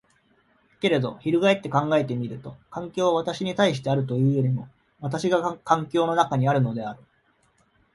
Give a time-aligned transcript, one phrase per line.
[0.79, 4.67] けれど翻って考えてみると、環境は私に対してあるというよりも
[4.99, 7.03] 私が環境の中にあるのである。